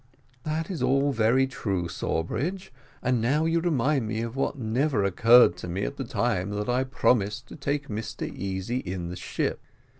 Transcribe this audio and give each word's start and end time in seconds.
"That 0.41 0.71
is 0.71 0.81
all 0.81 1.11
very 1.11 1.45
true, 1.45 1.87
Sawbridge; 1.87 2.73
and 3.03 3.21
now 3.21 3.45
you 3.45 3.59
remind 3.61 4.07
me 4.07 4.21
of 4.23 4.35
what 4.35 4.57
never 4.57 5.03
occurred 5.03 5.55
to 5.57 5.67
me 5.67 5.83
at 5.83 5.97
the 5.97 6.03
time 6.03 6.49
that 6.55 6.67
I 6.67 6.85
promised 6.85 7.47
to 7.49 7.55
take 7.55 7.87
Mr 7.87 8.27
Easy 8.27 8.77
in 8.77 9.09
the 9.09 9.15
ship. 9.15 9.61